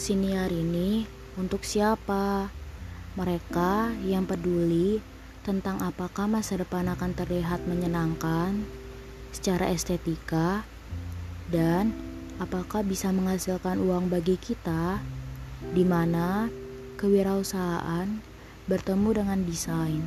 Siniar 0.00 0.48
ini 0.48 1.04
untuk 1.36 1.60
siapa? 1.60 2.48
Mereka 3.20 4.00
yang 4.08 4.24
peduli 4.24 4.96
tentang 5.44 5.76
apakah 5.84 6.24
masa 6.24 6.56
depan 6.56 6.88
akan 6.88 7.12
terlihat 7.12 7.68
menyenangkan 7.68 8.64
secara 9.28 9.68
estetika 9.68 10.64
dan 11.52 11.92
apakah 12.40 12.80
bisa 12.80 13.12
menghasilkan 13.12 13.76
uang 13.76 14.08
bagi 14.08 14.40
kita 14.40 15.04
di 15.76 15.84
mana 15.84 16.48
kewirausahaan 16.96 18.24
bertemu 18.72 19.08
dengan 19.12 19.44
desain 19.44 20.00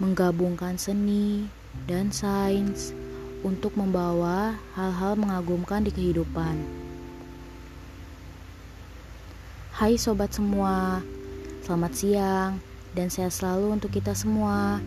menggabungkan 0.00 0.80
seni 0.80 1.44
dan 1.84 2.08
sains 2.08 2.96
untuk 3.44 3.76
membawa 3.76 4.56
hal-hal 4.72 5.12
mengagumkan 5.20 5.84
di 5.84 5.92
kehidupan. 5.92 6.81
Hai 9.82 9.98
sobat 9.98 10.30
semua, 10.30 11.02
selamat 11.66 11.92
siang 11.98 12.62
dan 12.94 13.10
sehat 13.10 13.34
selalu 13.34 13.82
untuk 13.82 13.90
kita 13.90 14.14
semua. 14.14 14.78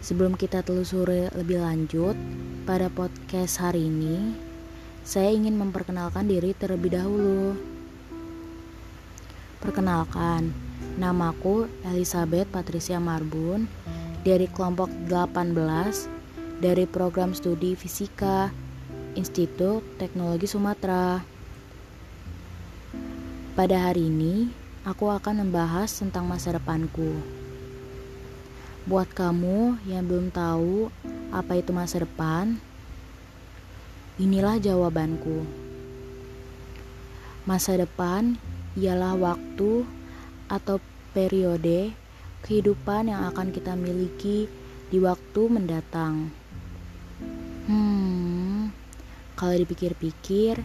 Sebelum 0.00 0.32
kita 0.32 0.64
telusuri 0.64 1.28
lebih 1.36 1.60
lanjut 1.60 2.16
pada 2.64 2.88
podcast 2.88 3.60
hari 3.60 3.92
ini, 3.92 4.32
saya 5.04 5.28
ingin 5.28 5.60
memperkenalkan 5.60 6.24
diri 6.24 6.56
terlebih 6.56 6.96
dahulu. 6.96 7.52
Perkenalkan, 9.60 10.56
namaku 10.96 11.68
Elizabeth 11.84 12.48
Patricia 12.48 12.96
Marbun 12.96 13.68
dari 14.24 14.48
kelompok 14.48 14.88
18 15.04 15.52
dari 16.64 16.88
program 16.88 17.36
studi 17.36 17.76
Fisika 17.76 18.48
Institut 19.20 19.84
Teknologi 20.00 20.48
Sumatera. 20.48 21.31
Pada 23.52 23.92
hari 23.92 24.08
ini, 24.08 24.48
aku 24.80 25.12
akan 25.12 25.44
membahas 25.44 25.92
tentang 25.92 26.24
masa 26.24 26.56
depanku. 26.56 27.20
Buat 28.88 29.12
kamu 29.12 29.76
yang 29.84 30.08
belum 30.08 30.32
tahu 30.32 30.88
apa 31.28 31.60
itu 31.60 31.68
masa 31.68 32.00
depan, 32.00 32.56
inilah 34.16 34.56
jawabanku. 34.56 35.44
Masa 37.44 37.76
depan 37.76 38.40
ialah 38.72 39.20
waktu 39.20 39.84
atau 40.48 40.80
periode 41.12 41.92
kehidupan 42.48 43.12
yang 43.12 43.28
akan 43.36 43.52
kita 43.52 43.76
miliki 43.76 44.48
di 44.88 44.96
waktu 44.96 45.42
mendatang. 45.52 46.32
Hmm, 47.68 48.72
kalau 49.36 49.60
dipikir-pikir, 49.60 50.56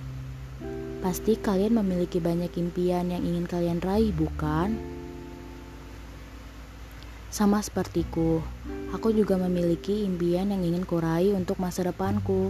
pasti 1.00 1.38
kalian 1.38 1.78
memiliki 1.78 2.18
banyak 2.18 2.50
impian 2.58 3.14
yang 3.14 3.22
ingin 3.22 3.46
kalian 3.46 3.80
raih, 3.80 4.10
bukan? 4.12 4.78
Sama 7.28 7.62
sepertiku, 7.62 8.42
aku 8.96 9.14
juga 9.14 9.38
memiliki 9.38 10.08
impian 10.08 10.50
yang 10.50 10.64
ingin 10.64 10.88
kurai 10.88 11.36
untuk 11.38 11.62
masa 11.62 11.86
depanku. 11.86 12.50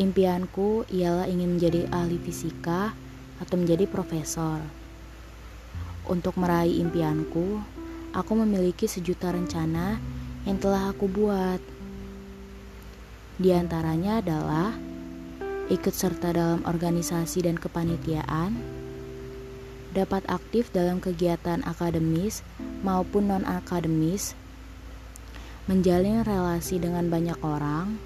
Impianku 0.00 0.84
ialah 0.92 1.28
ingin 1.28 1.56
menjadi 1.56 1.88
ahli 1.92 2.16
fisika 2.20 2.96
atau 3.40 3.56
menjadi 3.60 3.84
profesor. 3.84 4.60
Untuk 6.06 6.38
meraih 6.38 6.80
impianku, 6.80 7.60
aku 8.14 8.32
memiliki 8.32 8.86
sejuta 8.86 9.34
rencana 9.34 9.98
yang 10.46 10.56
telah 10.62 10.94
aku 10.94 11.10
buat. 11.10 11.60
Di 13.36 13.52
antaranya 13.52 14.24
adalah 14.24 14.72
ikut 15.66 15.90
serta 15.90 16.30
dalam 16.30 16.62
organisasi 16.62 17.42
dan 17.42 17.58
kepanitiaan, 17.58 18.54
dapat 19.90 20.22
aktif 20.30 20.70
dalam 20.70 21.02
kegiatan 21.02 21.66
akademis 21.66 22.46
maupun 22.86 23.34
non-akademis, 23.34 24.38
menjalin 25.66 26.22
relasi 26.22 26.78
dengan 26.78 27.10
banyak 27.10 27.34
orang, 27.42 27.98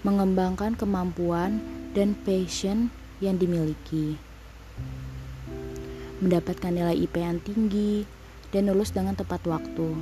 mengembangkan 0.00 0.80
kemampuan 0.80 1.60
dan 1.92 2.16
passion 2.24 2.88
yang 3.20 3.36
dimiliki, 3.36 4.16
mendapatkan 6.24 6.72
nilai 6.72 6.96
IP 6.96 7.20
yang 7.20 7.36
tinggi, 7.44 8.08
dan 8.48 8.72
lulus 8.72 8.96
dengan 8.96 9.12
tepat 9.12 9.44
waktu, 9.44 9.92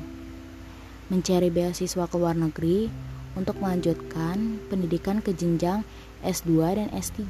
mencari 1.11 1.51
beasiswa 1.51 2.07
ke 2.07 2.15
luar 2.15 2.39
negeri 2.39 2.87
untuk 3.35 3.59
melanjutkan 3.63 4.63
pendidikan 4.67 5.19
ke 5.23 5.35
jenjang 5.35 5.87
S2 6.27 6.51
dan 6.75 6.89
S3. 6.91 7.23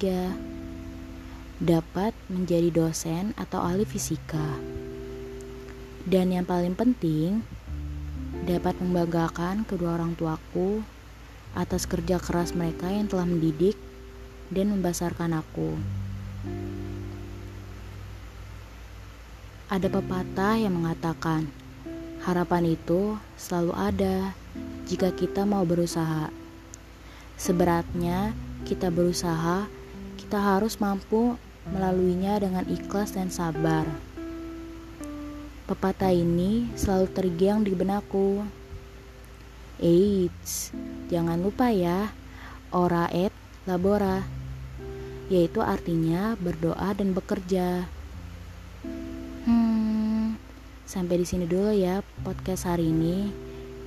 Dapat 1.60 2.16
menjadi 2.32 2.70
dosen 2.70 3.36
atau 3.36 3.60
ahli 3.60 3.84
fisika. 3.84 4.56
Dan 6.08 6.32
yang 6.32 6.48
paling 6.48 6.72
penting, 6.72 7.44
dapat 8.48 8.80
membanggakan 8.80 9.68
kedua 9.68 10.00
orang 10.00 10.16
tuaku 10.16 10.80
atas 11.52 11.84
kerja 11.84 12.16
keras 12.16 12.56
mereka 12.56 12.88
yang 12.88 13.10
telah 13.10 13.28
mendidik 13.28 13.76
dan 14.48 14.72
membesarkan 14.72 15.36
aku. 15.36 15.76
Ada 19.68 19.92
pepatah 19.92 20.56
yang 20.56 20.80
mengatakan, 20.80 21.44
harapan 22.24 22.72
itu 22.72 23.20
selalu 23.36 23.72
ada 23.76 24.32
jika 24.88 25.12
kita 25.12 25.44
mau 25.44 25.68
berusaha. 25.68 26.32
Seberatnya 27.36 28.32
kita 28.68 28.92
berusaha, 28.92 29.64
kita 30.20 30.36
harus 30.36 30.76
mampu 30.76 31.40
melaluinya 31.72 32.36
dengan 32.36 32.68
ikhlas 32.68 33.16
dan 33.16 33.32
sabar. 33.32 33.88
Pepatah 35.64 36.12
ini 36.12 36.68
selalu 36.76 37.08
tergiang 37.16 37.64
di 37.64 37.72
benakku. 37.72 38.44
Eits, 39.80 40.76
jangan 41.08 41.40
lupa 41.40 41.72
ya, 41.72 42.12
ora 42.68 43.08
et 43.08 43.32
labora, 43.64 44.20
yaitu 45.32 45.64
artinya 45.64 46.36
berdoa 46.36 46.92
dan 46.92 47.16
bekerja. 47.16 47.88
Hmm, 49.48 50.36
sampai 50.84 51.24
di 51.24 51.26
sini 51.28 51.48
dulu 51.48 51.72
ya 51.72 52.04
podcast 52.20 52.68
hari 52.68 52.92
ini. 52.92 53.32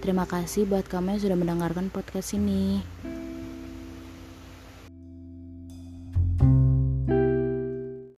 Terima 0.01 0.25
kasih 0.25 0.65
buat 0.65 0.89
kamu 0.89 1.17
yang 1.17 1.21
sudah 1.21 1.37
mendengarkan 1.37 1.93
podcast 1.93 2.33
ini. 2.33 2.81